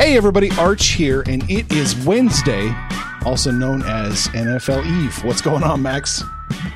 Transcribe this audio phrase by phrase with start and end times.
[0.00, 2.74] Hey everybody, Arch here, and it is Wednesday,
[3.26, 5.22] also known as NFL Eve.
[5.22, 6.24] What's going on, Max?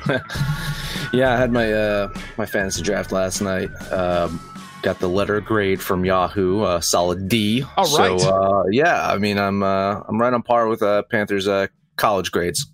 [1.11, 3.71] yeah, I had my uh, my fantasy draft last night.
[3.91, 4.39] Um,
[4.83, 7.63] got the letter grade from Yahoo, uh, solid D.
[7.77, 8.19] All right.
[8.19, 11.65] So uh, yeah, I mean, I'm uh, I'm right on par with uh, Panthers' uh,
[11.97, 12.71] college grades.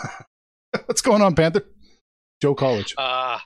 [0.86, 1.62] What's going on, Panther?
[2.40, 2.94] Joe College.
[2.96, 3.38] Uh,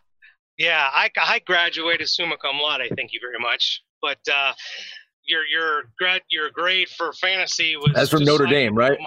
[0.57, 2.83] yeah, I, I graduated summa cum laude.
[2.95, 3.83] Thank you very much.
[4.01, 4.53] But uh,
[5.29, 8.99] your your grad your grade for fantasy was That's from Notre like- Dame, right?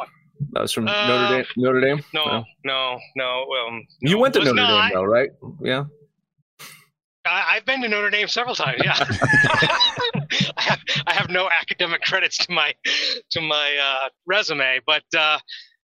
[0.54, 1.46] That was from Uh, Notre Dame.
[1.58, 2.04] Notre Dame.
[2.14, 3.46] No, no, no.
[3.68, 4.88] Um, You no, went to Notre not.
[4.90, 5.30] Dame, though, right?
[5.62, 5.84] Yeah.
[7.26, 8.82] I, I've been to Notre Dame several times.
[8.84, 8.96] Yeah,
[10.58, 12.74] I have I have no academic credits to my
[13.32, 15.38] to my uh, resume, but uh,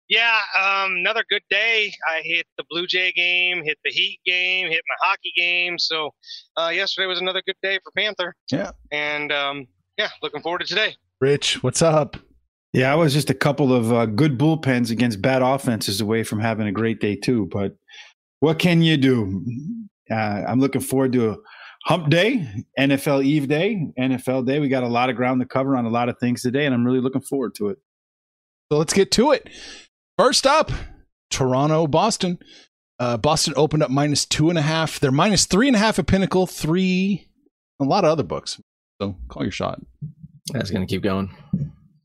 [0.10, 1.92] yeah, um, another good day.
[2.10, 5.78] I hit the Blue Jay game, hit the Heat game, hit my hockey game.
[5.78, 6.10] So
[6.58, 8.72] uh, yesterday was another good day for Panther, Yeah.
[8.92, 10.96] and um, yeah, looking forward to today.
[11.20, 12.18] Rich, what's up?
[12.74, 16.40] Yeah, I was just a couple of uh, good bullpens against bad offenses away from
[16.40, 17.48] having a great day too.
[17.52, 17.76] But
[18.40, 19.44] what can you do?
[20.12, 21.38] Uh, I'm looking forward to a
[21.86, 22.48] hump day,
[22.78, 24.60] NFL Eve day, NFL day.
[24.60, 26.76] We got a lot of ground to cover on a lot of things today, and
[26.76, 27.78] I'm really looking forward to it.
[28.72, 29.50] So let's get to it.
[30.18, 30.72] First up,
[31.32, 32.38] Toronto, Boston.
[33.00, 35.00] Uh, Boston opened up minus two and a half.
[35.00, 37.28] They're minus three and a half at Pinnacle, three,
[37.80, 38.60] a lot of other books.
[39.02, 39.80] So call your shot.
[40.54, 41.30] That's gonna keep going.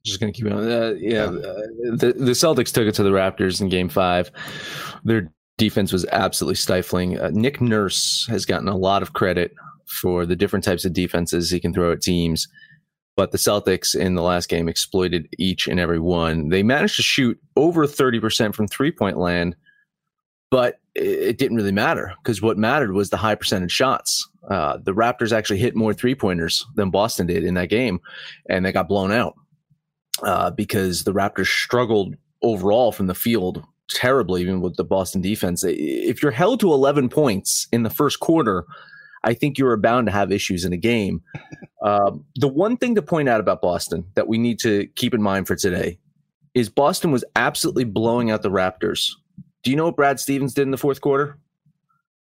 [0.04, 0.70] Just gonna keep going.
[0.70, 1.62] Uh, yeah, uh,
[1.96, 4.30] the the Celtics took it to the Raptors in Game Five.
[5.04, 7.18] Their defense was absolutely stifling.
[7.18, 9.54] Uh, Nick Nurse has gotten a lot of credit
[10.00, 12.48] for the different types of defenses he can throw at teams,
[13.16, 16.48] but the Celtics in the last game exploited each and every one.
[16.48, 19.54] They managed to shoot over thirty percent from three point land,
[20.50, 24.28] but it didn't really matter because what mattered was the high percentage shots.
[24.48, 28.00] Uh, the Raptors actually hit more three pointers than Boston did in that game,
[28.48, 29.34] and they got blown out
[30.22, 35.64] uh, because the Raptors struggled overall from the field terribly, even with the Boston defense.
[35.66, 38.64] If you're held to 11 points in the first quarter,
[39.24, 41.22] I think you're bound to have issues in a game.
[41.82, 45.20] Um, the one thing to point out about Boston that we need to keep in
[45.20, 45.98] mind for today
[46.54, 49.10] is Boston was absolutely blowing out the Raptors.
[49.64, 51.40] Do you know what Brad Stevens did in the fourth quarter?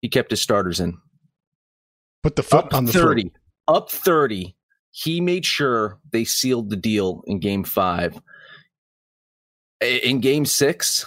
[0.01, 0.99] He kept his starters in.
[2.25, 3.23] Put the foot Up on the 30.
[3.23, 3.33] throat.
[3.69, 4.57] Up 30.
[4.93, 8.19] He made sure they sealed the deal in game five.
[9.83, 11.05] In game six,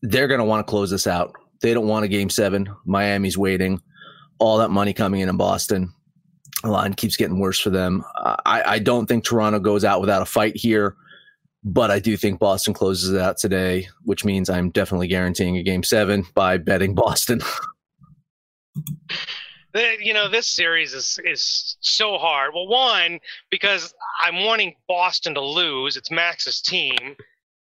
[0.00, 1.34] they're going to want to close this out.
[1.60, 2.66] They don't want a game seven.
[2.86, 3.82] Miami's waiting.
[4.38, 5.92] All that money coming in in Boston.
[6.62, 8.02] The line keeps getting worse for them.
[8.16, 10.96] I, I don't think Toronto goes out without a fight here,
[11.62, 15.62] but I do think Boston closes it out today, which means I'm definitely guaranteeing a
[15.62, 17.42] game seven by betting Boston.
[19.74, 22.52] You know this series is is so hard.
[22.54, 23.18] Well, one
[23.50, 23.92] because
[24.24, 25.96] I'm wanting Boston to lose.
[25.96, 27.16] It's Max's team,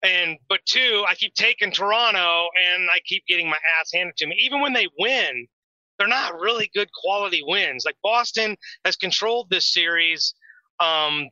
[0.03, 4.27] and but two, I keep taking Toronto, and I keep getting my ass handed to
[4.27, 4.37] me.
[4.39, 5.47] Even when they win,
[5.99, 7.83] they're not really good quality wins.
[7.85, 8.55] Like Boston
[8.85, 10.33] has controlled this series.
[10.79, 11.27] Um,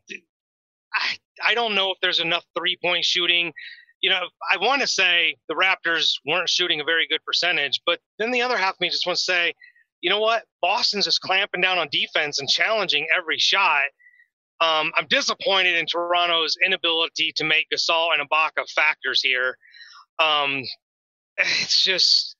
[0.94, 3.54] I I don't know if there's enough three point shooting.
[4.02, 8.00] You know, I want to say the Raptors weren't shooting a very good percentage, but
[8.20, 9.54] then the other half of me just wants to say,
[10.06, 10.44] you know what?
[10.62, 13.86] Boston's just clamping down on defense and challenging every shot.
[14.62, 19.58] Um, I'm disappointed in Toronto's inability to make Gasol and Ibaka factors here.
[20.20, 20.62] Um,
[21.38, 22.36] it's just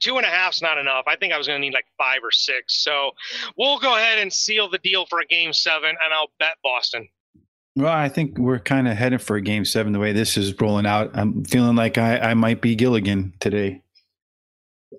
[0.00, 1.04] two and a half's not enough.
[1.06, 2.84] I think I was going to need like five or six.
[2.84, 3.12] So
[3.56, 7.08] we'll go ahead and seal the deal for a game seven, and I'll bet Boston.
[7.74, 10.60] Well, I think we're kind of headed for a game seven the way this is
[10.60, 11.10] rolling out.
[11.14, 13.80] I'm feeling like I, I might be Gilligan today.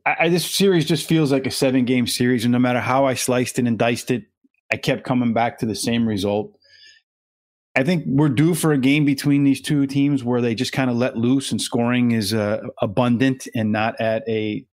[0.06, 3.06] I, I, this series just feels like a seven game series, and no matter how
[3.06, 4.24] I sliced it and diced it,
[4.72, 6.58] I kept coming back to the same result.
[7.76, 10.90] I think we're due for a game between these two teams where they just kind
[10.90, 14.66] of let loose and scoring is uh, abundant and not at a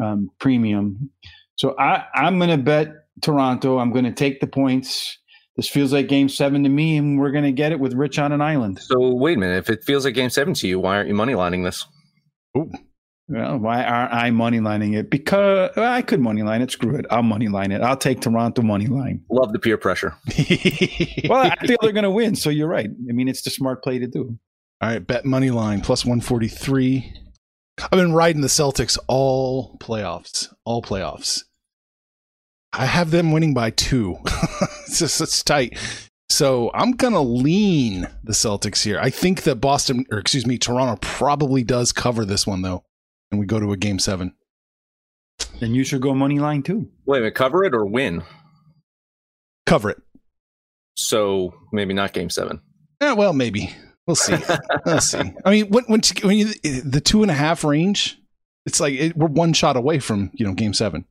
[0.00, 1.10] um, premium.
[1.56, 2.92] So I, I'm going to bet
[3.22, 3.78] Toronto.
[3.78, 5.18] I'm going to take the points.
[5.56, 8.20] This feels like game seven to me, and we're going to get it with Rich
[8.20, 8.78] on an island.
[8.80, 9.58] So wait a minute.
[9.58, 11.84] If it feels like game seven to you, why aren't you money lining this?
[13.28, 15.10] Well, why aren't I money lining it?
[15.10, 16.70] Because well, I could money line it.
[16.70, 17.04] Screw it.
[17.10, 17.82] I'll money line it.
[17.82, 19.22] I'll take Toronto money line.
[19.30, 20.16] Love the peer pressure.
[21.28, 22.36] well, I feel they're going to win.
[22.36, 22.88] So you're right.
[22.88, 24.38] I mean, it's the smart play to do.
[24.80, 27.12] All right, bet money line plus 143.
[27.82, 31.44] I've been riding the Celtics all playoffs, all playoffs.
[32.72, 34.18] I have them winning by two.
[34.86, 35.78] it's just it's tight.
[36.30, 38.98] So I'm gonna lean the Celtics here.
[39.00, 42.84] I think that Boston, or excuse me, Toronto probably does cover this one though,
[43.30, 44.34] and we go to a game seven.
[45.60, 46.90] Then you should go money line too.
[47.06, 48.22] Wait a minute, cover it or win?
[49.66, 49.98] Cover it.
[50.96, 52.60] So maybe not game seven.
[53.00, 53.74] Yeah, well, maybe
[54.06, 54.36] we'll see.
[54.86, 55.32] we'll see.
[55.44, 56.52] I mean, when when, when you,
[56.82, 58.18] the two and a half range,
[58.66, 61.04] it's like it, we're one shot away from you know game seven.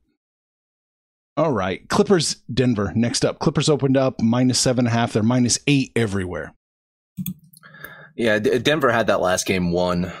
[1.38, 1.88] All right.
[1.88, 2.92] Clippers, Denver.
[2.96, 3.38] Next up.
[3.38, 5.12] Clippers opened up minus seven and a half.
[5.12, 6.52] They're minus eight everywhere.
[8.16, 10.12] Yeah, D- Denver had that last game won.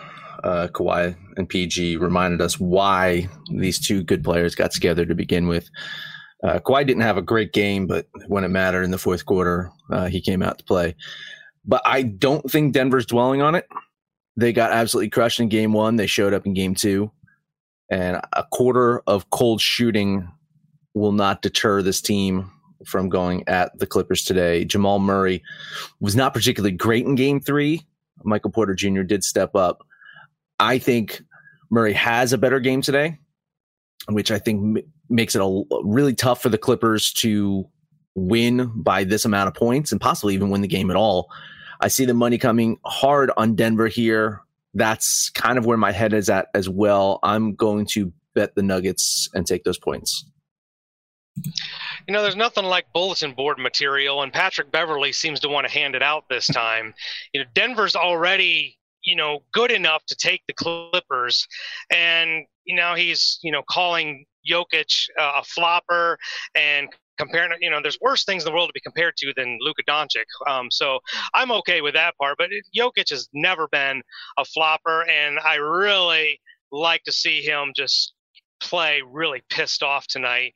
[0.44, 5.48] Uh, Kawhi and PG reminded us why these two good players got together to begin
[5.48, 5.68] with.
[6.42, 9.70] Uh, Kawhi didn't have a great game, but when it mattered in the fourth quarter,
[9.90, 10.94] uh, he came out to play.
[11.64, 13.66] But I don't think Denver's dwelling on it.
[14.36, 15.96] They got absolutely crushed in game one.
[15.96, 17.10] They showed up in game two.
[17.90, 20.30] And a quarter of cold shooting
[20.94, 22.50] will not deter this team
[22.86, 24.64] from going at the Clippers today.
[24.64, 25.42] Jamal Murray
[26.00, 27.84] was not particularly great in game three.
[28.24, 29.02] Michael Porter Jr.
[29.02, 29.84] did step up.
[30.58, 31.22] I think
[31.70, 33.18] Murray has a better game today,
[34.08, 37.68] which I think m- makes it a, really tough for the Clippers to
[38.14, 41.30] win by this amount of points and possibly even win the game at all.
[41.80, 44.42] I see the money coming hard on Denver here.
[44.74, 47.20] That's kind of where my head is at as well.
[47.22, 50.24] I'm going to bet the Nuggets and take those points.
[52.06, 55.72] You know, there's nothing like bulletin board material, and Patrick Beverley seems to want to
[55.72, 56.94] hand it out this time.
[57.32, 58.77] you know, Denver's already,
[59.08, 61.46] you know, good enough to take the Clippers,
[61.90, 62.44] and
[62.76, 66.18] know he's, you know, calling Jokic uh, a flopper
[66.54, 67.58] and comparing.
[67.60, 70.26] You know, there's worse things in the world to be compared to than Luka Doncic.
[70.46, 70.98] Um, so
[71.34, 72.36] I'm okay with that part.
[72.36, 74.02] But Jokic has never been
[74.36, 76.38] a flopper, and I really
[76.70, 78.12] like to see him just
[78.60, 80.52] play really pissed off tonight.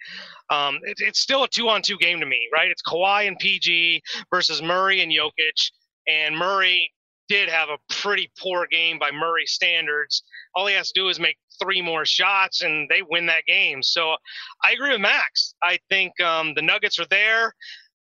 [0.50, 2.71] Um, it, it's still a two-on-two game to me, right?
[2.71, 5.71] It's Kawhi and PG versus Murray and Jokic,
[6.06, 6.90] and Murray
[7.33, 10.23] did have a pretty poor game by Murray standards.
[10.55, 13.83] All he has to do is make three more shots, and they win that game.
[13.83, 14.17] So
[14.62, 15.55] I agree with Max.
[15.62, 17.55] I think um, the Nuggets are there.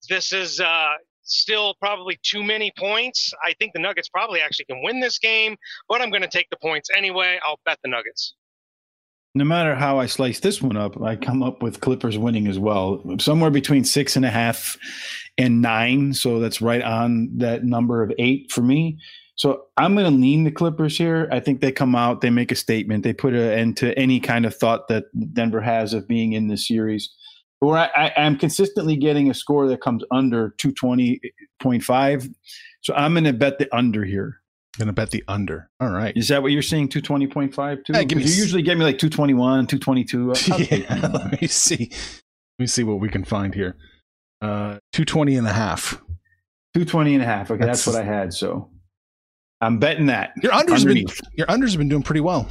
[0.09, 3.33] This is uh, still probably too many points.
[3.45, 5.55] I think the Nuggets probably actually can win this game,
[5.89, 7.39] but I'm going to take the points anyway.
[7.47, 8.35] I'll bet the Nuggets
[9.35, 12.59] no matter how I slice this one up, I come up with Clippers winning as
[12.59, 14.77] well, somewhere between six and a half
[15.39, 16.15] and nine.
[16.15, 18.99] So that's right on that number of eight for me.
[19.35, 21.29] So I'm going to lean the Clippers here.
[21.33, 24.21] I think they come out, they make a statement, they put an end to any
[24.21, 27.11] kind of thought that Denver has of being in this series.
[27.61, 32.35] Or I, am consistently getting a score that comes under 220.5.
[32.81, 34.43] So I'm going to bet the under here.
[34.79, 35.69] Gonna bet the under.
[35.81, 36.17] All right.
[36.17, 36.89] Is that what you're saying?
[36.89, 37.93] 220.5 too?
[37.93, 40.33] Yeah, give me you s- usually get me like 221, 222.
[40.79, 41.91] Yeah, let me see.
[41.91, 43.77] Let me see what we can find here.
[44.43, 45.93] Uh, 220 and a half.
[46.75, 47.51] 220 and a half.
[47.51, 48.35] Okay, that's, That's- what I had.
[48.35, 48.71] So
[49.61, 50.33] I'm betting that.
[50.43, 52.49] Your unders been your unders have been doing pretty well.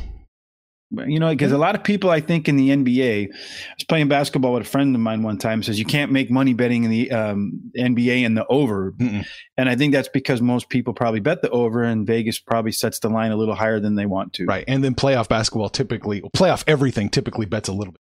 [1.08, 4.10] You know, because a lot of people, I think, in the NBA, I was playing
[4.10, 5.64] basketball with a friend of mine one time.
[5.64, 9.26] Says you can't make money betting in the um, NBA in the over, Mm-mm.
[9.56, 13.00] and I think that's because most people probably bet the over, and Vegas probably sets
[13.00, 14.46] the line a little higher than they want to.
[14.46, 14.66] Right.
[14.68, 18.02] And then playoff basketball typically playoff everything typically bets a little bit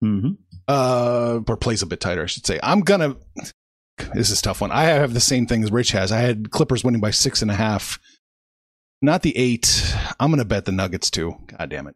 [0.00, 0.30] hmm
[0.68, 2.58] uh or plays a bit tighter, I should say.
[2.62, 3.16] I'm gonna
[4.14, 4.70] this is a tough one.
[4.72, 6.12] I have the same thing as Rich has.
[6.12, 7.98] I had Clippers winning by six and a half.
[9.00, 9.94] Not the eight.
[10.20, 11.36] I'm gonna bet the Nuggets too.
[11.46, 11.94] God damn it.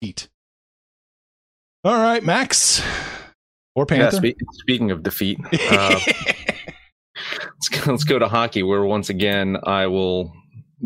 [0.00, 0.28] Heat.
[1.84, 2.80] All right, Max.
[3.74, 4.16] Or Yeah, Panther.
[4.16, 9.86] spe- speaking of defeat, uh, let's, go, let's go to hockey, where once again I
[9.86, 10.32] will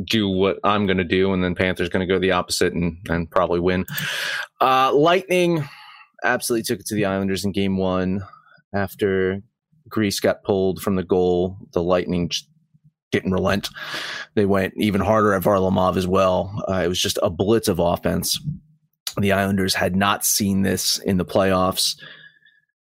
[0.02, 2.98] do what I'm going to do, and then Panthers going to go the opposite and,
[3.08, 3.86] and probably win.
[4.60, 5.68] Uh, Lightning
[6.24, 8.24] absolutely took it to the Islanders in game one
[8.72, 9.40] after
[9.88, 11.58] Greiss got pulled from the goal.
[11.72, 12.30] The Lightning
[13.12, 13.68] didn't relent.
[14.34, 16.64] They went even harder at Varlamov as well.
[16.68, 18.40] Uh, it was just a blitz of offense.
[19.18, 21.96] The Islanders had not seen this in the playoffs.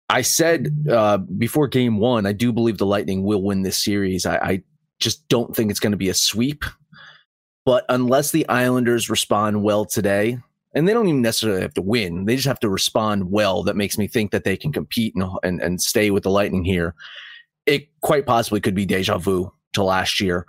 [0.09, 4.25] I said uh, before game one, I do believe the Lightning will win this series.
[4.25, 4.63] I, I
[4.99, 6.63] just don't think it's going to be a sweep.
[7.65, 10.39] But unless the Islanders respond well today,
[10.73, 13.63] and they don't even necessarily have to win, they just have to respond well.
[13.63, 16.63] That makes me think that they can compete and, and, and stay with the Lightning
[16.63, 16.95] here.
[17.65, 20.45] It quite possibly could be deja vu to last year.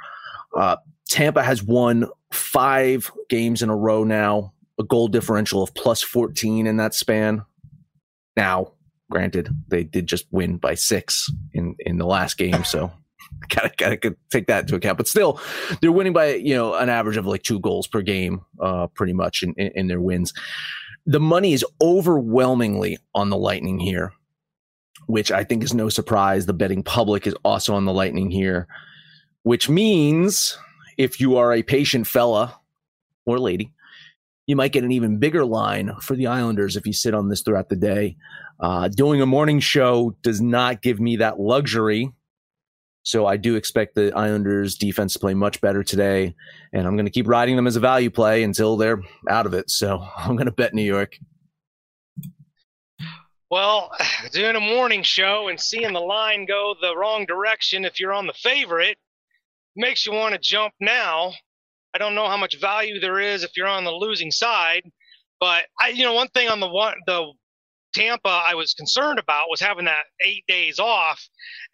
[0.57, 0.77] Uh,
[1.09, 6.67] Tampa has won five games in a row now, a goal differential of plus 14
[6.67, 7.45] in that span.
[8.37, 8.73] Now,
[9.11, 12.91] granted, they did just win by six in, in the last game, so
[13.49, 14.99] gotta gotta take that into account.
[14.99, 15.41] But still,
[15.81, 19.13] they're winning by you know an average of like two goals per game, uh, pretty
[19.13, 20.33] much in, in, in their wins.
[21.07, 24.13] The money is overwhelmingly on the Lightning here,
[25.07, 26.47] which I think is no surprise.
[26.47, 28.69] The betting public is also on the Lightning here,
[29.43, 30.57] which means
[30.97, 32.59] if you are a patient fella
[33.27, 33.73] or lady,
[34.47, 37.43] you might get an even bigger line for the Islanders if you sit on this
[37.43, 38.17] throughout the day.
[38.61, 42.13] Uh, doing a morning show does not give me that luxury.
[43.05, 46.35] So I do expect the Islanders defense to play much better today.
[46.73, 49.55] And I'm going to keep riding them as a value play until they're out of
[49.55, 49.71] it.
[49.71, 51.19] So I'm going to bet New York.
[53.51, 53.91] Well,
[54.33, 58.27] doing a morning show and seeing the line go the wrong direction if you're on
[58.27, 58.97] the favorite
[59.77, 61.33] makes you want to jump now.
[61.95, 64.83] I don't know how much value there is if you're on the losing side,
[65.41, 67.33] but I, you know, one thing on the one the
[67.93, 71.21] Tampa I was concerned about was having that eight days off,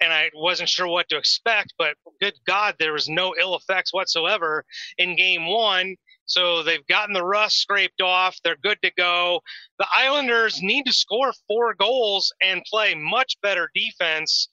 [0.00, 1.75] and I wasn't sure what to expect.
[1.78, 4.64] But good God, there was no ill effects whatsoever
[4.98, 5.96] in Game One.
[6.26, 8.37] So they've gotten the rust scraped off.
[8.44, 9.40] They're good to go.
[9.78, 14.48] The Islanders need to score four goals and play much better defense.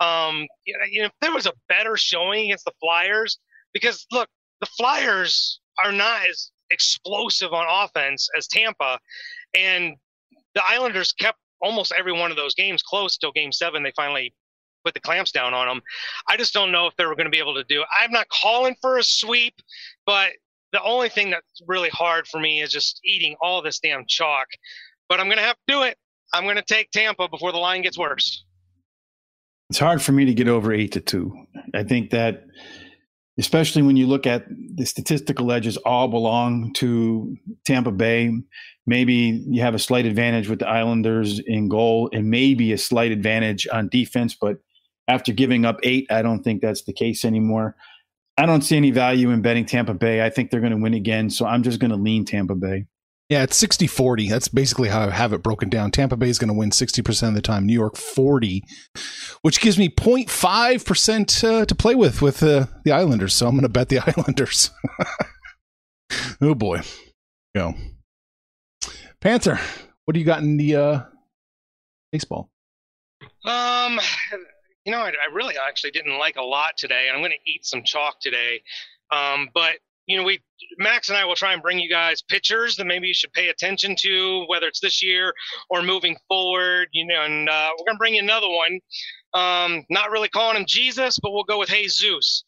[0.00, 3.38] Um, you know, if there was a better showing against the Flyers,
[3.72, 4.28] because look,
[4.60, 8.98] the Flyers are not as explosive on offense as Tampa,
[9.54, 9.94] and
[10.54, 13.82] the Islanders kept almost every one of those games close till Game Seven.
[13.82, 14.34] They finally
[14.84, 15.80] put the clamps down on them.
[16.28, 17.82] I just don't know if they were going to be able to do.
[17.82, 17.86] it.
[18.00, 19.54] I'm not calling for a sweep,
[20.06, 20.30] but
[20.72, 24.46] the only thing that's really hard for me is just eating all this damn chalk.
[25.08, 25.96] But I'm going to have to do it.
[26.32, 28.44] I'm going to take Tampa before the line gets worse.
[29.68, 31.32] It's hard for me to get over eight to two.
[31.74, 32.44] I think that,
[33.38, 38.32] especially when you look at the statistical edges, all belong to Tampa Bay.
[38.86, 43.12] Maybe you have a slight advantage with the Islanders in goal, and maybe a slight
[43.12, 44.34] advantage on defense.
[44.34, 44.58] But
[45.08, 47.76] after giving up eight, I don't think that's the case anymore.
[48.38, 50.24] I don't see any value in betting Tampa Bay.
[50.24, 52.86] I think they're going to win again, so I'm just going to lean Tampa Bay.
[53.28, 54.28] Yeah, it's 60 40.
[54.28, 55.92] That's basically how I have it broken down.
[55.92, 58.64] Tampa Bay is going to win 60% of the time, New York 40,
[59.42, 63.34] which gives me 0.5% uh, to play with with uh, the Islanders.
[63.34, 64.70] So I'm going to bet the Islanders.
[66.40, 66.80] oh boy.
[67.54, 67.74] Go.
[69.20, 69.60] Panther,
[70.04, 71.00] what do you got in the uh,
[72.10, 72.50] baseball?
[73.44, 74.00] Um,
[74.84, 77.50] you know, I, I really actually didn't like a lot today, and I'm going to
[77.50, 78.62] eat some chalk today.
[79.10, 80.40] Um, but you know, we
[80.78, 83.48] Max and I will try and bring you guys pictures that maybe you should pay
[83.48, 85.34] attention to, whether it's this year
[85.68, 86.88] or moving forward.
[86.92, 88.80] You know, and uh, we're going to bring you another one.
[89.34, 92.44] Um, not really calling him Jesus, but we'll go with Jesus.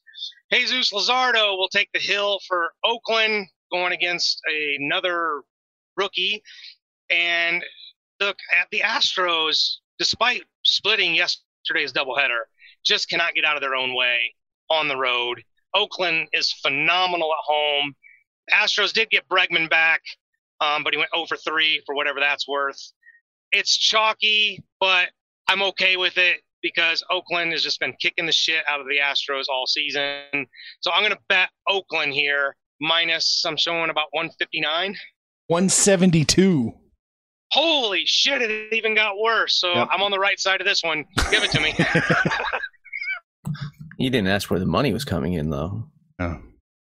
[0.51, 4.41] Jesus Luzardo will take the hill for Oakland, going against
[4.79, 5.43] another
[5.97, 6.43] rookie.
[7.11, 7.65] And
[8.21, 12.43] look at the Astros, despite splitting yesterday's doubleheader,
[12.85, 14.35] just cannot get out of their own way
[14.71, 15.43] on the road.
[15.75, 17.95] Oakland is phenomenal at home.
[18.53, 20.03] Astros did get Bregman back,
[20.61, 22.81] um, but he went over 3 for whatever that's worth.
[23.53, 25.11] It's chalky, but
[25.49, 28.99] I'm okay with it because Oakland has just been kicking the shit out of the
[28.99, 30.47] Astros all season.
[30.81, 34.97] So I'm going to bet Oakland here minus, I'm showing about 159.
[35.49, 36.73] 172.
[37.53, 39.61] Holy shit, it even got worse.
[39.61, 39.89] So Yep.
[39.91, 41.05] I'm on the right side of this one.
[41.31, 41.75] Give it to me.
[43.99, 45.85] You didn't ask where the money was coming in, though.
[46.19, 46.39] Oh.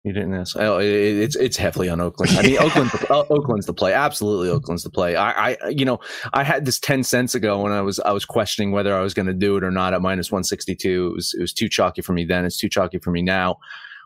[0.04, 0.56] You didn't ask.
[0.58, 2.32] Oh, it, it's it's heavily on Oakland.
[2.38, 3.94] I mean, Oakland, Oakland's the play.
[3.94, 5.16] Absolutely, Oakland's the play.
[5.16, 6.00] I, I, you know,
[6.34, 9.14] I had this ten cents ago when I was I was questioning whether I was
[9.14, 11.10] going to do it or not at minus one sixty two.
[11.12, 12.44] It was it was too chalky for me then.
[12.46, 13.58] It's too chalky for me now.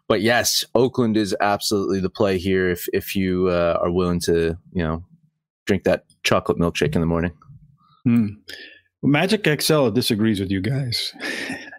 [0.07, 2.69] But yes, Oakland is absolutely the play here.
[2.69, 5.03] If if you uh, are willing to, you know,
[5.65, 7.31] drink that chocolate milkshake in the morning.
[8.05, 8.27] Hmm.
[9.03, 11.13] Magic Excel disagrees with you guys.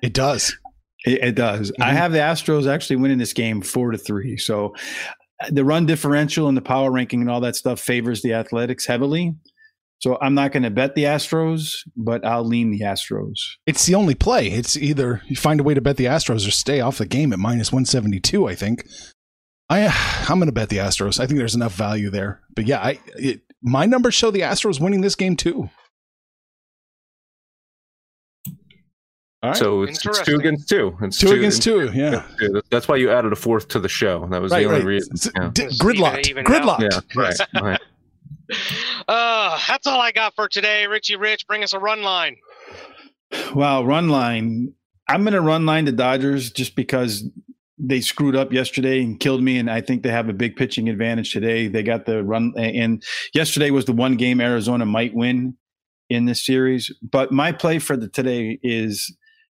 [0.02, 0.56] It does.
[1.04, 1.72] It, it does.
[1.80, 1.94] I Mhm.
[1.94, 4.36] have the Astros actually winning this game four to three.
[4.36, 4.74] So
[5.42, 8.86] uh, the run differential and the power ranking and all that stuff favors the Athletics
[8.86, 9.34] heavily.
[10.00, 13.34] So I'm not going to bet the Astros, but I'll lean the Astros.
[13.66, 14.46] It's the only play.
[14.48, 17.32] It's either you find a way to bet the Astros or stay off the game
[17.32, 18.84] at minus 172, I think.
[19.68, 19.86] I
[20.28, 21.18] I'm going to bet the Astros.
[21.18, 22.40] I think there's enough value there.
[22.54, 25.68] But yeah, I it, my numbers show the Astros winning this game too.
[29.42, 29.56] All right.
[29.56, 30.96] So it's, it's two against two.
[31.00, 32.24] It's Two against two, yeah.
[32.40, 32.60] two.
[32.70, 34.26] That's why you added a fourth to the show.
[34.30, 34.86] That was Right, the only right.
[34.86, 35.12] reason.
[35.14, 35.50] It's- Yeah.
[35.52, 36.26] d- Just Gridlocked.
[36.26, 36.80] even- even Gridlocked.
[36.90, 37.36] Yeah, right.
[37.62, 37.80] right.
[39.06, 40.86] Uh, that's all I got for today.
[40.86, 42.36] Richie Rich, bring us a run line.
[43.54, 44.72] Wow, run line.
[45.08, 47.24] I'm going to run line the Dodgers just because
[47.78, 50.88] they screwed up yesterday and killed me, and I think they have a big pitching
[50.88, 51.68] advantage today.
[51.68, 53.02] They got the run, and
[53.34, 55.56] yesterday was the one game Arizona might win
[56.10, 56.90] in this series.
[57.02, 59.14] But my play for the today is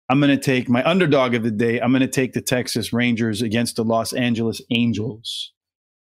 [0.09, 1.79] I'm going to take my underdog of the day.
[1.79, 5.53] I'm going to take the Texas Rangers against the Los Angeles Angels.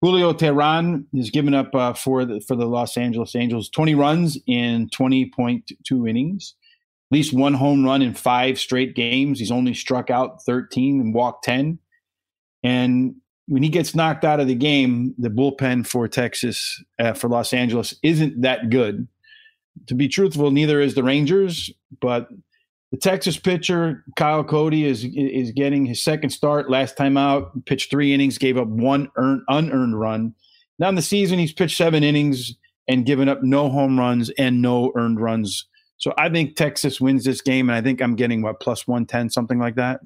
[0.04, 4.38] Julio Teheran has given up uh, for the for the Los Angeles Angels 20 runs
[4.48, 6.56] in 20.2 innings
[7.14, 9.38] at least one home run in five straight games.
[9.38, 11.78] He's only struck out 13 and walked 10.
[12.64, 13.16] And
[13.48, 17.54] when he gets knocked out of the game, the bullpen for Texas, uh, for Los
[17.54, 19.08] Angeles, isn't that good.
[19.88, 21.70] To be truthful, neither is the Rangers,
[22.02, 22.30] but
[22.94, 26.70] the Texas pitcher, Kyle Cody, is is getting his second start.
[26.70, 30.34] Last time out, pitched three innings, gave up one earned, unearned run.
[30.80, 32.54] Now in the season, he's pitched seven innings
[32.88, 35.68] and given up no home runs and no earned runs
[36.04, 39.06] so I think Texas wins this game, and I think I'm getting what plus one
[39.06, 40.02] ten, something like that.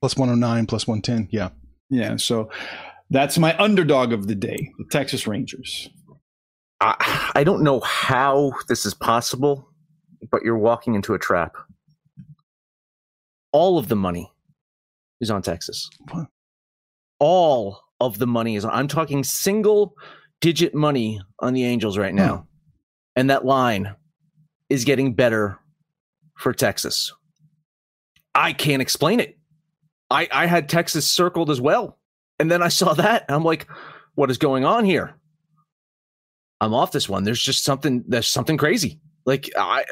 [0.00, 1.30] Plus 109, plus 110.
[1.32, 1.48] Yeah.
[1.90, 2.14] Yeah.
[2.16, 2.48] So
[3.10, 5.90] that's my underdog of the day, the Texas Rangers.
[6.80, 9.68] I, I don't know how this is possible,
[10.30, 11.56] but you're walking into a trap.
[13.52, 14.32] All of the money
[15.20, 15.88] is on Texas.
[16.10, 16.26] What?
[17.18, 18.72] All of the money is on.
[18.72, 19.94] I'm talking single
[20.40, 22.36] digit money on the Angels right now.
[22.36, 22.44] Hmm.
[23.16, 23.94] And that line
[24.68, 25.58] is getting better
[26.36, 27.12] for Texas.
[28.34, 29.38] I can't explain it.
[30.10, 31.98] I, I had Texas circled as well.
[32.38, 33.24] And then I saw that.
[33.28, 33.68] I'm like,
[34.16, 35.14] what is going on here?
[36.60, 37.24] I'm off this one.
[37.24, 38.04] There's just something.
[38.06, 39.00] There's something crazy.
[39.26, 39.84] Like I,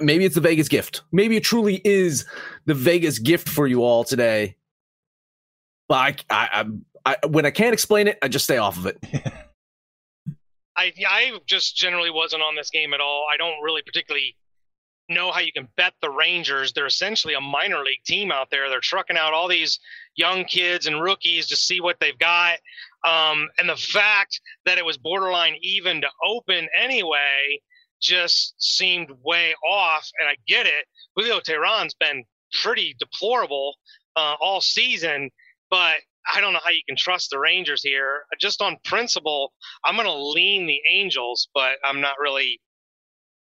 [0.00, 1.02] maybe it's the Vegas gift.
[1.12, 2.26] Maybe it truly is
[2.66, 4.56] the Vegas gift for you all today.
[5.88, 6.64] But I, I,
[7.04, 8.98] I, when I can't explain it, I just stay off of it.
[10.76, 13.26] I I just generally wasn't on this game at all.
[13.32, 14.36] I don't really particularly
[15.08, 16.72] know how you can bet the Rangers.
[16.72, 18.68] They're essentially a minor league team out there.
[18.68, 19.78] They're trucking out all these
[20.16, 22.58] young kids and rookies to see what they've got.
[23.06, 27.60] Um, and the fact that it was borderline even to open anyway
[28.04, 30.08] just seemed way off.
[30.20, 30.84] And I get it.
[31.16, 32.24] Julio Teheran's been
[32.62, 33.74] pretty deplorable
[34.16, 35.30] uh, all season,
[35.70, 35.96] but
[36.32, 38.24] I don't know how you can trust the Rangers here.
[38.40, 39.52] Just on principle,
[39.84, 42.60] I'm going to lean the Angels, but I'm not really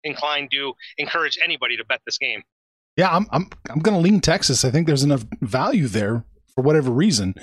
[0.03, 2.41] inclined to encourage anybody to bet this game.
[2.97, 4.65] Yeah, I'm I'm I'm going to lean Texas.
[4.65, 7.35] I think there's enough value there for whatever reason.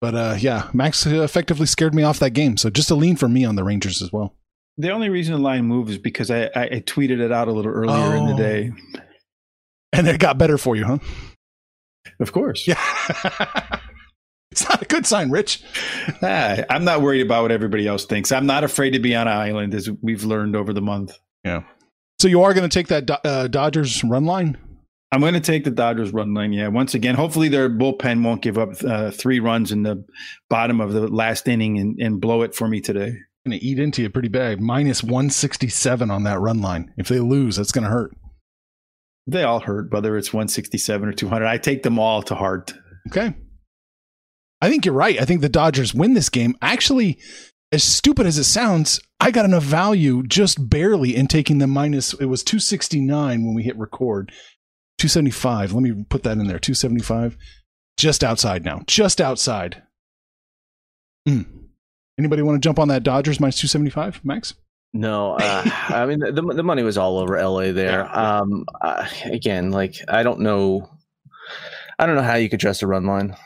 [0.00, 2.56] But uh yeah, Max effectively scared me off that game.
[2.56, 4.34] So just a lean for me on the Rangers as well.
[4.78, 7.52] The only reason the line moved is because I, I, I tweeted it out a
[7.52, 8.36] little earlier in the Oh.
[8.36, 8.72] day.
[9.92, 10.98] And it got better for you, huh?
[12.20, 12.66] Of course.
[12.68, 12.78] Yeah.
[14.52, 15.62] it's not a good sign, Rich.
[16.22, 18.30] Ah, I'm not worried about what everybody else thinks.
[18.32, 21.18] I'm not afraid to be on an island, as we've learned over the month.
[21.44, 21.62] Yeah.
[22.20, 24.56] So you are going to take that uh, Dodgers run line?
[25.12, 26.52] I'm going to take the Dodgers run line.
[26.52, 30.04] Yeah, once again, hopefully their bullpen won't give up uh, three runs in the
[30.48, 33.14] bottom of the last inning and, and blow it for me today.
[33.46, 34.60] Going to eat into you pretty bad.
[34.60, 36.92] Minus 167 on that run line.
[36.96, 38.10] If they lose, that's going to hurt.
[39.28, 41.46] They all hurt, whether it's 167 or 200.
[41.46, 42.74] I take them all to heart.
[43.06, 43.36] Okay.
[44.60, 45.20] I think you're right.
[45.20, 46.56] I think the Dodgers win this game.
[46.60, 47.20] Actually,
[47.70, 52.14] as stupid as it sounds, I got enough value just barely in taking the minus.
[52.14, 54.32] It was 269 when we hit record.
[54.98, 55.72] 275.
[55.72, 56.58] Let me put that in there.
[56.58, 57.36] 275.
[57.96, 58.82] Just outside now.
[58.88, 59.84] Just outside.
[61.28, 61.65] Mm.
[62.18, 64.54] Anybody want to jump on that Dodgers minus 275, Max?
[64.92, 68.08] No, uh, I mean the the money was all over LA there.
[68.16, 70.88] Um, uh, again, like I don't know,
[71.98, 73.36] I don't know how you could trust a run line.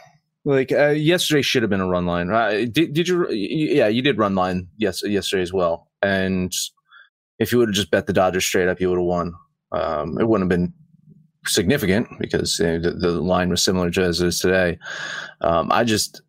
[0.45, 2.31] Like uh, yesterday should have been a run line.
[2.31, 3.29] Uh, did did you?
[3.31, 5.89] Yeah, you did run line yes yesterday as well.
[6.03, 6.53] And
[7.41, 9.35] if you would have just bet the Dodgers straight up, you would have won.
[9.73, 10.73] Um, it wouldn't have been
[11.47, 14.79] significant because the, the, line was similar to as it is today.
[15.41, 16.23] Um, I just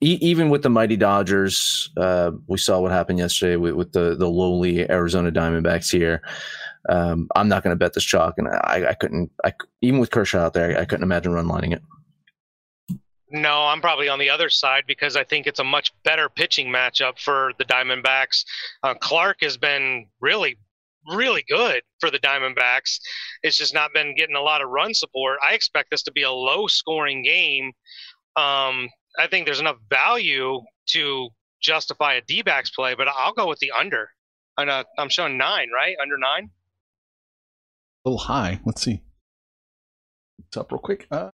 [0.00, 4.14] e- even with the mighty Dodgers, uh, we saw what happened yesterday with, with the
[4.16, 6.22] the lowly Arizona Diamondbacks here.
[6.88, 9.30] Um, I'm not going to bet this chalk, and I, I couldn't.
[9.44, 11.82] I even with Kershaw out there, I couldn't imagine run lining it.
[13.30, 16.68] No, I'm probably on the other side because I think it's a much better pitching
[16.68, 18.44] matchup for the Diamondbacks.
[18.82, 20.56] Uh, Clarke has been really,
[21.14, 22.98] really good for the Diamondbacks.
[23.42, 25.38] It's just not been getting a lot of run support.
[25.46, 27.72] I expect this to be a low scoring game.
[28.36, 31.28] Um, I think there's enough value to
[31.60, 34.10] justify a D backs play, but I'll go with the under.
[34.56, 35.96] And, uh, I'm showing nine, right?
[36.00, 36.50] Under nine?
[38.04, 38.60] A little high.
[38.64, 39.02] Let's see.
[40.46, 41.06] It's up real quick.
[41.10, 41.30] Uh,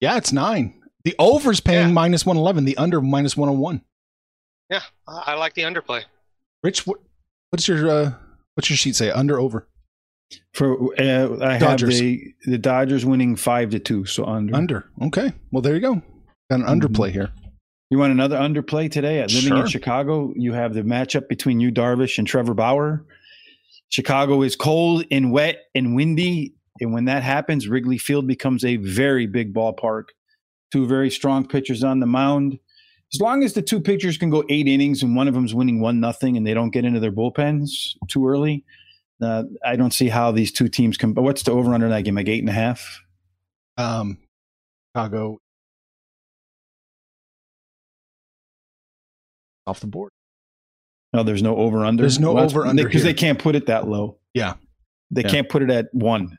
[0.00, 0.80] yeah, it's nine.
[1.04, 1.92] The over's paying yeah.
[1.92, 3.82] minus 111, the under minus 101.
[4.70, 6.02] Yeah, I like the underplay.
[6.62, 6.98] Rich, what,
[7.50, 8.12] what's your uh,
[8.54, 9.10] what's your sheet say?
[9.10, 9.68] Under over?
[10.54, 11.94] For uh, I Dodgers.
[11.94, 14.54] have the the Dodgers winning five to two, so under.
[14.54, 14.90] Under.
[15.02, 15.32] Okay.
[15.50, 16.02] Well, there you go.
[16.50, 16.80] Got an mm-hmm.
[16.80, 17.30] underplay here.
[17.90, 19.20] You want another underplay today?
[19.20, 19.60] At living sure.
[19.60, 23.04] in Chicago, you have the matchup between Yu, Darvish and Trevor Bauer.
[23.90, 28.76] Chicago is cold and wet and windy, and when that happens, Wrigley Field becomes a
[28.76, 30.06] very big ballpark
[30.74, 32.58] two very strong pitchers on the mound.
[33.12, 35.80] As long as the two pitchers can go eight innings and one of them's winning
[35.80, 38.64] one nothing and they don't get into their bullpens too early,
[39.22, 41.12] uh, I don't see how these two teams can.
[41.12, 42.16] But what's the over under that game?
[42.16, 43.02] Like eight and a half.
[43.78, 44.18] Um,
[44.96, 45.38] Chicago
[49.66, 50.12] off the board.
[51.12, 52.02] No, there's no over under.
[52.02, 54.18] There's no well, over under because they can't put it that low.
[54.34, 54.54] Yeah,
[55.10, 55.28] they yeah.
[55.28, 56.36] can't put it at one.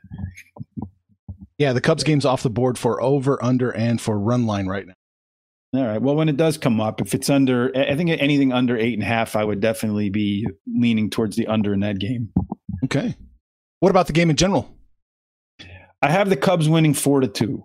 [1.58, 4.86] Yeah, the Cubs game's off the board for over, under, and for run line right
[4.86, 4.92] now.
[5.74, 6.00] All right.
[6.00, 9.02] Well, when it does come up, if it's under, I think anything under eight and
[9.02, 12.32] a half, I would definitely be leaning towards the under in that game.
[12.84, 13.14] Okay.
[13.80, 14.74] What about the game in general?
[16.02, 17.64] I have the Cubs winning four to two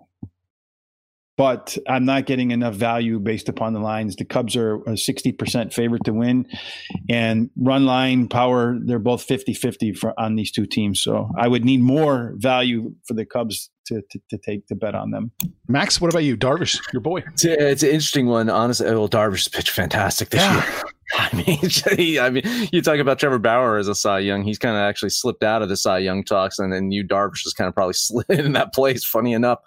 [1.36, 4.16] but I'm not getting enough value based upon the lines.
[4.16, 6.46] The Cubs are a 60% favorite to win,
[7.08, 11.00] and run line power, they're both 50 50 on these two teams.
[11.02, 14.94] So I would need more value for the Cubs to, to, to, take to bet
[14.94, 15.32] on them.
[15.68, 16.36] Max, what about you?
[16.36, 17.24] Darvish, your boy.
[17.32, 18.48] It's, a, it's an interesting one.
[18.48, 20.64] Honestly, well, Darvish pitched fantastic this yeah.
[20.64, 20.82] year.
[21.18, 24.44] I mean, I mean, you talk about Trevor Bauer as a Cy Young.
[24.44, 27.42] He's kind of actually slipped out of the Cy Young talks, and then Yu Darvish
[27.42, 29.04] just kind of probably slid in that place.
[29.04, 29.58] Funny enough,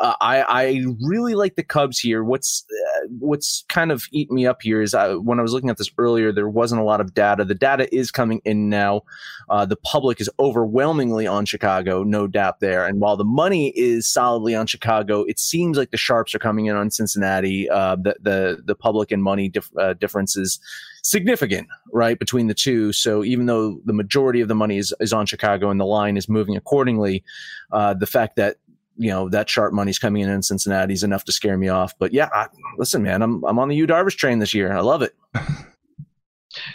[0.00, 2.24] uh, I I really like the Cubs here.
[2.24, 5.68] What's uh, what's kind of eating me up here is I, when I was looking
[5.68, 7.44] at this earlier, there wasn't a lot of data.
[7.44, 9.02] The data is coming in now.
[9.50, 12.86] Uh, the public is overwhelmingly on Chicago, no doubt there.
[12.86, 16.66] And while the money is solidly on Chicago, it seems like the sharps are coming
[16.66, 17.68] in on Cincinnati.
[17.68, 20.58] Uh, the the the public and money dif- uh, differences
[21.08, 22.92] significant, right, between the two.
[22.92, 26.16] So even though the majority of the money is, is on Chicago and the line
[26.16, 27.24] is moving accordingly,
[27.72, 28.56] uh, the fact that
[28.96, 31.96] you know that sharp money's coming in in Cincinnati is enough to scare me off.
[31.98, 34.68] But yeah, I, listen, man, I'm I'm on the Yu Darvish train this year.
[34.68, 35.14] And I love it.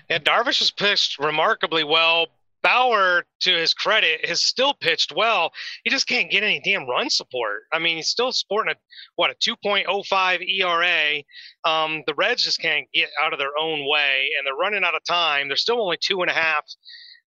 [0.09, 2.27] yeah, Darvish has pitched remarkably well,
[2.63, 5.51] Bauer, to his credit, has still pitched well.
[5.83, 7.63] He just can't get any damn run support.
[7.73, 8.79] I mean, he's still sporting a
[9.15, 11.23] what a 2.05 ERA.
[11.65, 14.95] Um, the Reds just can't get out of their own way, and they're running out
[14.95, 15.47] of time.
[15.47, 16.63] They're still only two and a half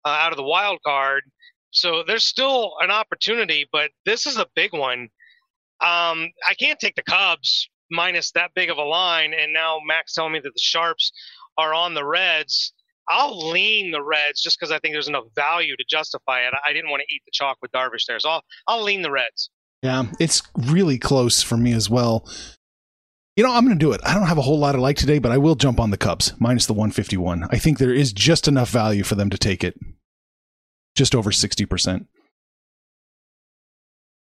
[0.04, 1.24] uh, out of the wild card,
[1.70, 3.68] so there's still an opportunity.
[3.72, 5.08] But this is a big one.
[5.80, 10.14] Um, I can't take the Cubs minus that big of a line, and now Max
[10.14, 11.12] telling me that the Sharps
[11.56, 12.73] are on the Reds.
[13.08, 16.54] I'll lean the Reds just because I think there's enough value to justify it.
[16.64, 19.10] I didn't want to eat the chalk with Darvish there, so I'll I'll lean the
[19.10, 19.50] Reds.
[19.82, 22.26] Yeah, it's really close for me as well.
[23.36, 24.00] You know, I'm going to do it.
[24.04, 25.98] I don't have a whole lot of like today, but I will jump on the
[25.98, 27.48] Cubs minus the 151.
[27.50, 29.78] I think there is just enough value for them to take it,
[30.94, 32.06] just over 60%.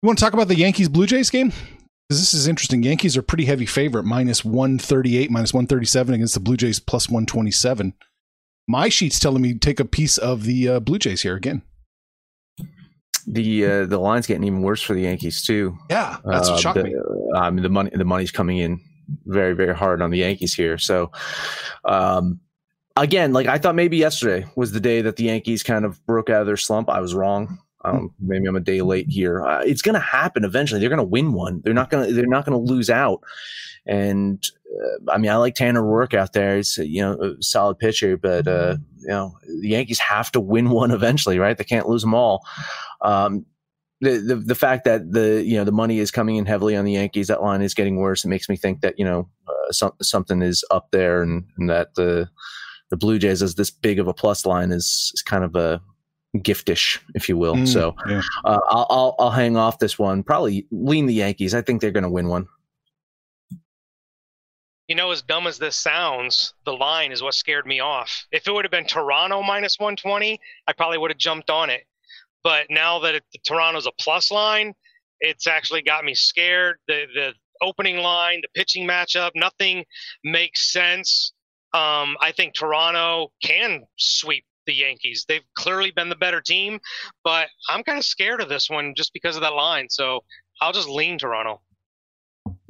[0.01, 1.53] You want to talk about the Yankees Blue Jays game?
[2.09, 2.83] Because this is interesting.
[2.83, 7.93] Yankees are pretty heavy favorite, minus 138, minus 137 against the Blue Jays, plus 127
[8.67, 11.61] my sheet's telling me take a piece of the uh, Blue Jays here again.
[13.27, 15.77] the uh, the line's getting even worse for the Yankees too.
[15.89, 16.95] Yeah, that's what Uh, shocked the, me.
[17.35, 18.81] I mean, the money the money's coming in
[19.25, 20.77] very very hard on the Yankees here.
[20.77, 21.11] So,
[21.85, 22.39] um,
[22.97, 26.29] again, like I thought maybe yesterday was the day that the Yankees kind of broke
[26.29, 26.89] out of their slump.
[26.89, 27.59] I was wrong.
[27.85, 29.45] Um, maybe I'm a day late here.
[29.45, 30.79] Uh, it's going to happen eventually.
[30.79, 31.59] They're going to win one.
[31.65, 32.13] They're not going to.
[32.13, 33.21] They're not going to lose out.
[33.85, 34.43] And
[34.73, 36.57] uh, I mean, I like Tanner Roark out there.
[36.57, 40.69] He's you know a solid pitcher, but uh, you know the Yankees have to win
[40.69, 41.57] one eventually, right?
[41.57, 42.45] They can't lose them all.
[43.01, 43.45] Um,
[44.03, 46.85] the, the the fact that the you know the money is coming in heavily on
[46.85, 48.25] the Yankees, that line is getting worse.
[48.25, 51.69] It makes me think that you know uh, some, something is up there, and, and
[51.69, 52.29] that the
[52.89, 55.81] the Blue Jays as this big of a plus line is, is kind of a
[56.37, 57.55] giftish, if you will.
[57.55, 58.21] Mm, so yeah.
[58.43, 60.21] uh, I'll, I'll I'll hang off this one.
[60.23, 61.55] Probably lean the Yankees.
[61.55, 62.47] I think they're going to win one.
[64.93, 68.27] You know, as dumb as this sounds, the line is what scared me off.
[68.31, 71.87] If it would have been Toronto minus 120, I probably would have jumped on it.
[72.43, 74.75] But now that it, Toronto's a plus line,
[75.19, 76.77] it's actually got me scared.
[76.87, 79.83] The the opening line, the pitching matchup, nothing
[80.23, 81.33] makes sense.
[81.73, 85.25] Um, I think Toronto can sweep the Yankees.
[85.27, 86.79] They've clearly been the better team,
[87.23, 89.89] but I'm kind of scared of this one just because of that line.
[89.89, 90.23] So
[90.61, 91.61] I'll just lean Toronto.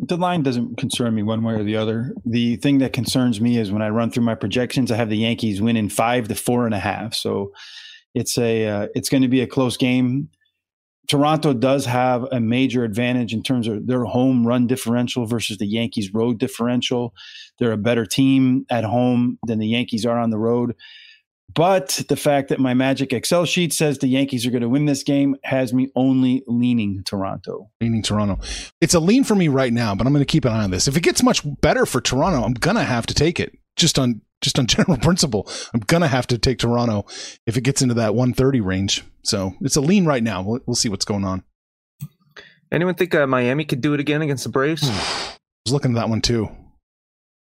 [0.07, 2.13] The line doesn't concern me one way or the other.
[2.25, 5.17] The thing that concerns me is when I run through my projections, I have the
[5.17, 7.13] Yankees winning five to four and a half.
[7.13, 7.51] So
[8.13, 10.29] it's a uh, it's going to be a close game.
[11.09, 15.65] Toronto does have a major advantage in terms of their home run differential versus the
[15.65, 17.13] Yankees road differential.
[17.59, 20.75] They're a better team at home than the Yankees are on the road.
[21.53, 24.85] But the fact that my magic Excel sheet says the Yankees are going to win
[24.85, 27.69] this game has me only leaning Toronto.
[27.79, 28.39] leaning Toronto.
[28.81, 30.71] It's a lean for me right now, but I'm going to keep an eye on
[30.71, 30.87] this.
[30.87, 33.99] If it gets much better for Toronto, I'm going to have to take it just
[33.99, 35.47] on just on general principle.
[35.73, 37.05] I'm going to have to take Toronto
[37.45, 39.03] if it gets into that 130 range.
[39.23, 40.41] So it's a lean right now.
[40.41, 41.43] We'll, we'll see what's going on.
[42.71, 44.83] Anyone think uh, Miami could do it again against the Braves?
[44.89, 46.49] I was looking at that one too.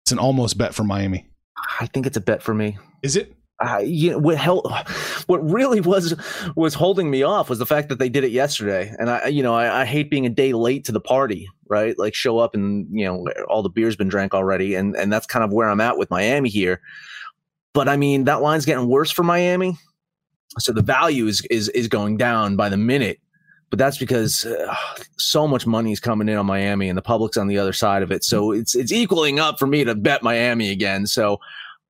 [0.05, 1.31] It's an almost bet for Miami.
[1.79, 2.77] I think it's a bet for me.
[3.03, 3.33] Is it?
[3.85, 4.63] You know, what hel-
[5.27, 6.15] what really was
[6.57, 9.43] was holding me off was the fact that they did it yesterday, and I, you
[9.43, 11.99] know, I, I hate being a day late to the party, right?
[11.99, 15.27] Like show up and you know all the beer's been drank already, and and that's
[15.27, 16.81] kind of where I'm at with Miami here.
[17.75, 19.77] But I mean, that line's getting worse for Miami,
[20.59, 23.19] so the value is is is going down by the minute.
[23.71, 24.75] But that's because uh,
[25.17, 28.03] so much money is coming in on Miami, and the public's on the other side
[28.03, 28.23] of it.
[28.23, 31.07] So it's it's equaling up for me to bet Miami again.
[31.07, 31.41] So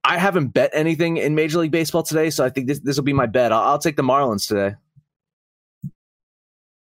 [0.04, 3.04] I haven't bet anything in Major League Baseball today, so I think this this will
[3.04, 3.52] be my bet.
[3.52, 4.76] I'll, I'll take the Marlins today.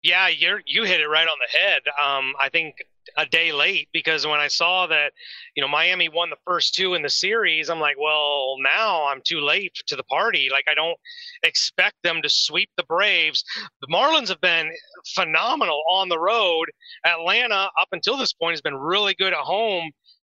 [0.02, 1.82] Yeah, you're you hit it right on the head.
[2.00, 2.76] Um, I think
[3.16, 5.12] a day late because when I saw that,
[5.54, 9.20] you know, Miami won the first two in the series, I'm like, well, now I'm
[9.24, 10.48] too late to the party.
[10.50, 10.98] Like I don't
[11.42, 13.44] expect them to sweep the Braves.
[13.80, 14.70] The Marlins have been
[15.14, 16.66] phenomenal on the road.
[17.04, 19.90] Atlanta, up until this point, has been really good at home.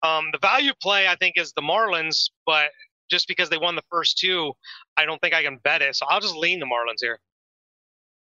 [0.05, 2.69] Um, the value play, I think, is the Marlins, but
[3.09, 4.53] just because they won the first two,
[4.97, 5.95] I don't think I can bet it.
[5.95, 7.19] So I'll just lean the Marlins here.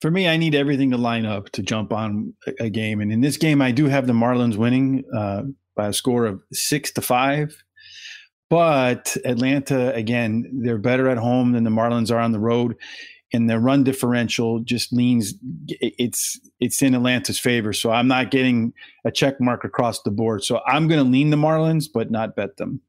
[0.00, 3.00] For me, I need everything to line up to jump on a, game.
[3.00, 5.42] And in this game, I do have the Marlins winning uh,
[5.76, 7.56] by a score of six to five.
[8.50, 12.76] But Atlanta, again, they're better at home than the Marlins are on the road.
[13.32, 15.34] And the run differential just leans
[15.68, 17.72] it's it's in Atlanta's favor.
[17.72, 20.44] So I'm not getting a check mark across the board.
[20.44, 22.80] So I'm gonna lean the Marlins, but not bet them.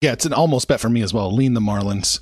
[0.00, 1.34] Yeah, it's an almost bet for me as well.
[1.34, 2.20] Lean the Marlins.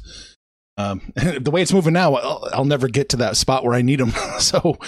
[0.78, 3.82] Um, the way it's moving now, I'll, I'll never get to that spot where I
[3.82, 4.12] need them.
[4.38, 4.78] so,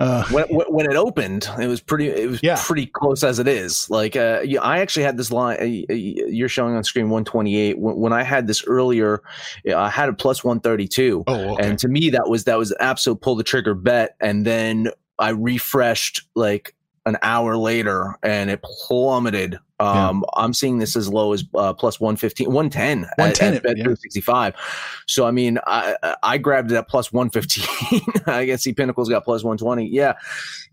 [0.00, 2.08] uh, When, when it opened, it was pretty.
[2.08, 2.60] It was Yeah.
[2.64, 3.88] pretty close as it is.
[3.90, 5.58] Like, uh, yeah, I actually had this line.
[5.60, 7.78] Uh, uh, you're showing on screen 128.
[7.78, 9.22] When, when I had this earlier,
[9.68, 11.24] uh, I had a plus 132.
[11.26, 11.68] oh, okay.
[11.68, 14.16] And to me, that was that was an absolute pull the trigger bet.
[14.20, 16.74] And then I refreshed like
[17.06, 19.58] an hour later, and it plummeted.
[19.80, 23.76] Um, I'm seeing this as low as uh, plus 115, 110, at- 110 at, bet
[23.76, 23.84] yeah.
[23.84, 24.54] 365.
[25.06, 28.00] So I mean, I I grabbed it at plus 115.
[28.26, 29.88] I guess see Pinnacle's got plus 120.
[29.88, 30.14] Yeah,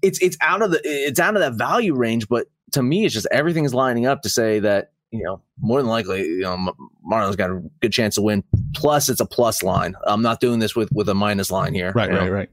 [0.02, 3.13] it's it's out of the it's out of that value range, but to me, it's
[3.13, 6.74] just everything is lining up to say that you know, more than likely, you know,
[7.10, 8.44] Marlins got a good chance to win.
[8.74, 9.94] Plus, it's a plus line.
[10.06, 11.91] I'm not doing this with with a minus line here.
[11.94, 12.22] Right, you know?
[12.22, 12.50] right, right.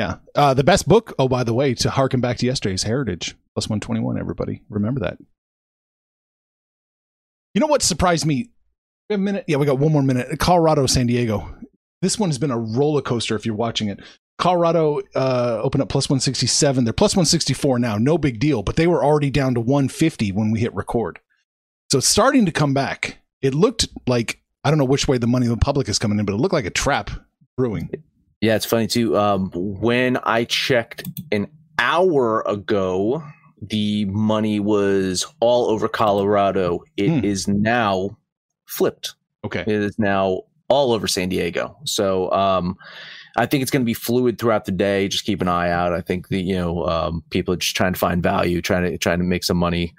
[0.00, 0.16] Yeah.
[0.34, 3.68] Uh, the best book, oh, by the way, to harken back to yesterday's Heritage, plus
[3.68, 4.62] 121, everybody.
[4.70, 5.18] Remember that.
[7.52, 8.48] You know what surprised me?
[9.10, 9.44] A minute.
[9.46, 10.38] Yeah, we got one more minute.
[10.38, 11.54] Colorado, San Diego.
[12.00, 14.00] This one has been a roller coaster if you're watching it.
[14.38, 16.84] Colorado uh, opened up plus 167.
[16.84, 17.98] They're plus 164 now.
[17.98, 21.18] No big deal, but they were already down to 150 when we hit record.
[21.92, 23.18] So it's starting to come back.
[23.42, 26.18] It looked like, I don't know which way the money of the public is coming
[26.18, 27.10] in, but it looked like a trap
[27.58, 27.90] brewing.
[28.40, 29.16] Yeah, it's funny too.
[29.16, 31.46] Um, when I checked an
[31.78, 33.22] hour ago,
[33.60, 36.82] the money was all over Colorado.
[36.96, 37.62] It is Hmm.
[37.62, 38.16] now
[38.66, 39.14] flipped.
[39.44, 39.60] Okay.
[39.60, 41.76] It is now all over San Diego.
[41.84, 42.76] So um,
[43.36, 45.08] I think it's going to be fluid throughout the day.
[45.08, 45.92] Just keep an eye out.
[45.92, 48.96] I think the you know um, people are just trying to find value, trying to
[48.96, 49.92] trying to make some money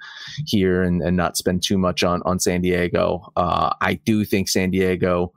[0.46, 3.30] here and, and not spend too much on on San Diego.
[3.36, 5.32] Uh, I do think San Diego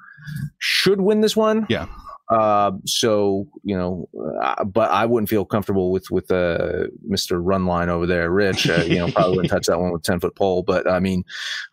[0.57, 1.67] should win this one.
[1.69, 1.85] Yeah.
[2.29, 4.09] Uh, so you know,
[4.41, 7.43] uh, but I wouldn't feel comfortable with with uh, Mr.
[7.43, 8.69] Runline over there, Rich.
[8.69, 10.63] Uh, you know, probably wouldn't touch that one with ten foot pole.
[10.63, 11.23] But I mean,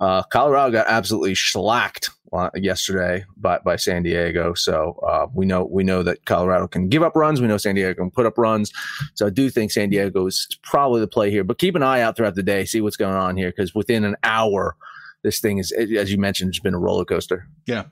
[0.00, 4.54] uh, Colorado got absolutely shellacked uh, yesterday by by San Diego.
[4.54, 7.40] So uh, we know we know that Colorado can give up runs.
[7.40, 8.72] We know San Diego can put up runs.
[9.14, 11.44] So I do think San Diego is probably the play here.
[11.44, 14.04] But keep an eye out throughout the day, see what's going on here, because within
[14.04, 14.76] an hour,
[15.22, 17.46] this thing is, as you mentioned, it's been a roller coaster.
[17.66, 17.84] Yeah,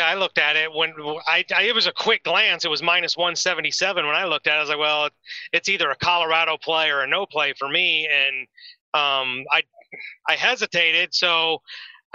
[0.00, 0.92] I looked at it when
[1.26, 2.64] I, I it was a quick glance.
[2.64, 4.58] It was minus 177 when I looked at it.
[4.58, 5.08] I was like, well,
[5.52, 8.46] it's either a Colorado play or a no play for me, and
[8.94, 9.62] um, I
[10.28, 11.14] I hesitated.
[11.14, 11.60] So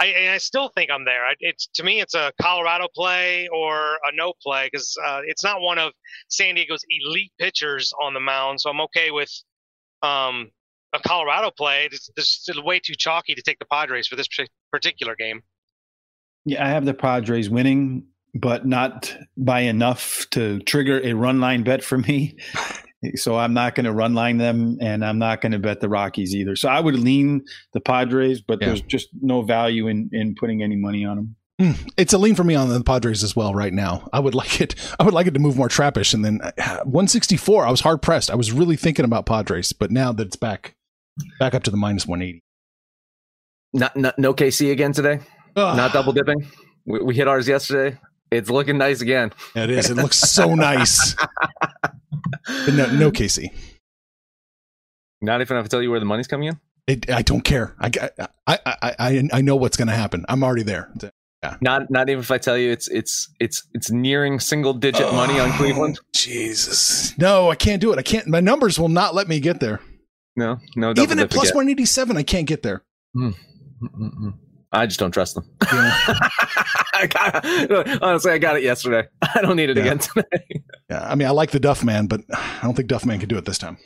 [0.00, 1.22] I, I still think I'm there.
[1.40, 5.60] It's to me, it's a Colorado play or a no play because uh, it's not
[5.60, 5.92] one of
[6.28, 8.60] San Diego's elite pitchers on the mound.
[8.60, 9.30] So I'm okay with
[10.02, 10.50] um,
[10.92, 11.88] a Colorado play.
[11.92, 14.28] It's, it's way too chalky to take the Padres for this
[14.72, 15.42] particular game.
[16.44, 21.62] Yeah, I have the Padres winning, but not by enough to trigger a run line
[21.62, 22.36] bet for me.
[23.16, 25.88] So I'm not going to run line them, and I'm not going to bet the
[25.88, 26.54] Rockies either.
[26.54, 28.68] So I would lean the Padres, but Yeah.
[28.68, 31.36] there's just no value in in putting any money on them.
[31.60, 34.08] Mm, It's a lean for me on the Padres as well right now.
[34.12, 34.76] I would like it.
[35.00, 36.52] I would like it to move more trappish, and then uh,
[36.84, 37.66] 164.
[37.66, 38.30] I was hard pressed.
[38.30, 40.76] I was really thinking about Padres, but now that it's back,
[41.40, 42.40] back up to the minus 180.
[43.74, 45.20] Not, not no KC again today.
[45.56, 45.76] Ugh.
[45.76, 46.46] Not double dipping.
[46.84, 47.98] We, we hit ours yesterday.
[48.30, 49.32] It's looking nice again.
[49.54, 49.90] It is.
[49.90, 51.14] It looks so nice.
[51.82, 53.50] But no, no KC.
[55.20, 56.60] Not even have to tell you where the money's coming in.
[56.86, 57.76] It, I don't care.
[57.78, 57.90] I,
[58.46, 60.24] I, I, I, I know what's going to happen.
[60.28, 60.92] I'm already there.
[61.60, 65.12] Not not even if I tell you it's it's it's it's nearing single digit oh,
[65.12, 65.98] money on Oh, Cleveland.
[66.14, 67.16] Jesus.
[67.18, 67.98] No, I can't do it.
[67.98, 68.28] I can't.
[68.28, 69.80] My numbers will not let me get there.
[70.36, 70.94] No, no.
[70.96, 71.56] Even at plus again.
[71.56, 72.82] 187, I can't get there.
[73.12, 73.30] Hmm.
[73.82, 74.34] Mm-mm-mm.
[74.72, 75.44] I just don't trust them.
[75.72, 75.94] Yeah.
[76.94, 79.06] I got, honestly, I got it yesterday.
[79.22, 79.82] I don't need it Yeah.
[79.84, 80.62] again today.
[80.90, 83.28] Yeah, I mean, I like the Duff Man, but I don't think Duff Man can
[83.28, 83.76] do it this time.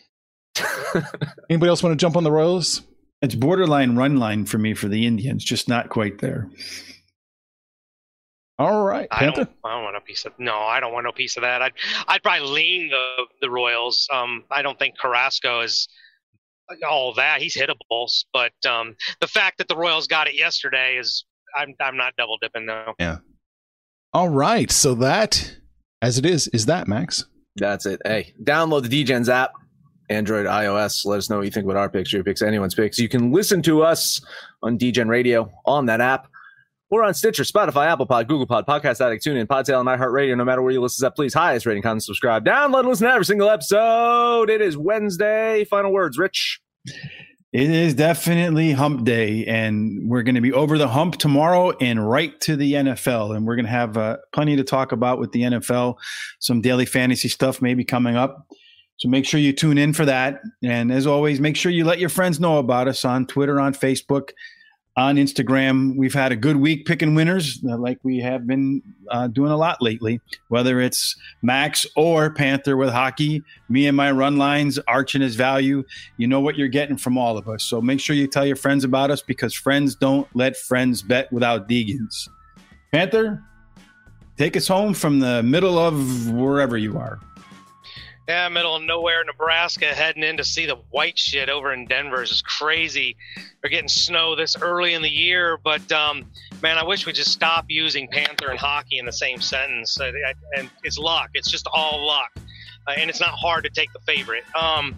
[1.51, 2.83] Anybody else want to jump on the Royals?
[3.23, 6.49] It's borderline run line for me for the Indians, just not quite there.
[8.59, 9.45] All right, I Panther.
[9.45, 10.57] don't, I don't want a piece of no.
[10.57, 11.61] I don't want no piece of that.
[11.61, 11.73] I'd
[12.09, 14.09] I'd probably lean the the Royals.
[14.11, 15.89] Um, I don't think Carrasco is
[16.89, 17.41] all that.
[17.41, 21.25] He's hittable, but um, the fact that the Royals got it yesterday is
[21.57, 22.95] I'm I'm not double dipping though.
[22.99, 23.19] Yeah.
[24.13, 25.59] All right, so that,
[26.01, 27.25] as it is, is that Max?
[27.57, 28.01] That's it.
[28.05, 29.53] Hey, download the DEGENS app,
[30.09, 31.05] Android, iOS.
[31.05, 32.99] Let us know what you think about our picks, your picks, anyone's picks.
[32.99, 34.21] You can listen to us
[34.63, 36.29] on DEGEN Radio on that app.
[36.89, 40.37] We're on Stitcher, Spotify, Apple Pod, Google Pod, Podcast Addict, TuneIn, Podtail, and iHeartRadio.
[40.37, 43.13] No matter where you listen to that, please highest rating, comment, subscribe, download, listen to
[43.13, 44.49] every single episode.
[44.49, 45.65] It is Wednesday.
[45.65, 46.61] Final words, Rich.
[47.53, 52.09] It is definitely hump day, and we're going to be over the hump tomorrow and
[52.09, 53.35] right to the NFL.
[53.35, 55.97] And we're going to have uh, plenty to talk about with the NFL,
[56.39, 58.47] some daily fantasy stuff maybe coming up.
[58.99, 60.41] So make sure you tune in for that.
[60.63, 63.75] And as always, make sure you let your friends know about us on Twitter, on
[63.75, 64.31] Facebook,
[64.97, 65.97] on Instagram.
[65.97, 69.57] We've had a good week picking winners, uh, like we have been uh, doing a
[69.57, 75.15] lot lately, whether it's Max or Panther with hockey, me and my run lines, Arch
[75.15, 75.85] and his value
[76.17, 77.65] you know what you're getting from all of us.
[77.65, 81.33] So make sure you tell your friends about us because friends don't let friends bet
[81.33, 82.29] without DEGENS.
[82.93, 83.43] Panther,
[84.37, 87.19] take us home from the middle of wherever you are.
[88.29, 92.25] Yeah, middle of nowhere, Nebraska, heading in to see the white shit over in Denver
[92.25, 93.17] is crazy.
[93.63, 96.25] They're getting snow this early in the year, but um,
[96.61, 100.01] man, I wish we just stop using Panther and hockey in the same sentence.
[100.01, 101.31] Uh, I- And it's luck.
[101.35, 102.33] It's just all luck,
[102.89, 104.43] uh, and it's not hard to take the favorite.
[104.57, 104.97] Um,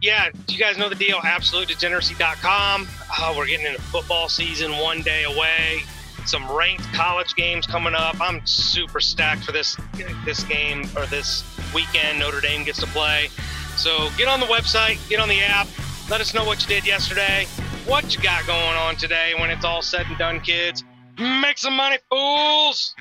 [0.00, 1.18] yeah, do you guys know the deal.
[1.18, 2.88] AbsoluteDegeneracy.com.
[3.18, 5.82] Uh, we're getting into football season one day away.
[6.28, 8.20] Some ranked college games coming up.
[8.20, 9.78] I'm super stacked for this
[10.26, 11.42] this game or this
[11.74, 12.18] weekend.
[12.18, 13.30] Notre Dame gets to play.
[13.78, 15.66] So get on the website, get on the app.
[16.10, 17.46] Let us know what you did yesterday,
[17.86, 19.32] what you got going on today.
[19.38, 20.84] When it's all said and done, kids,
[21.18, 22.94] make some money, fools.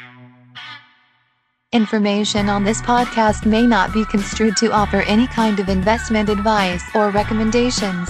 [1.73, 6.83] Information on this podcast may not be construed to offer any kind of investment advice
[6.95, 8.09] or recommendations.